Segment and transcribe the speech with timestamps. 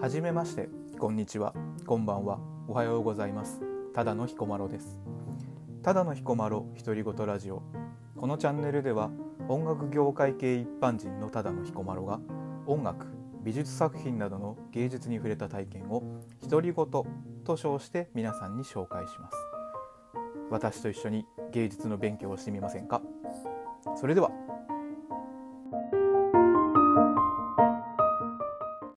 [0.00, 0.70] はじめまして。
[0.98, 1.52] こんにちは。
[1.84, 2.38] こんばんは。
[2.66, 3.60] おはようございます。
[3.92, 4.98] ただの彦摩呂です。
[5.82, 7.62] ただの彦摩呂独り言ラジオ。
[8.16, 9.10] このチャンネルでは
[9.46, 12.18] 音楽業界系一般人のただの彦摩呂が
[12.64, 13.08] 音楽
[13.42, 16.02] 美術作品などの芸術に触れた体験を
[16.48, 16.86] 独り言
[17.44, 19.36] と称して皆さんに紹介します。
[20.48, 23.02] 私と一緒に芸術の勉強をしてみませんか？
[23.96, 24.30] それでは